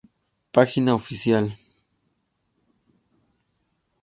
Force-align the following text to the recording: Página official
Página 0.51 0.95
official 0.95 1.53